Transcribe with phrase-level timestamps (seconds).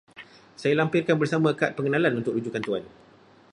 [0.61, 2.81] Saya lampirkan bersama kad pengenalan untuk rujukan Tuan.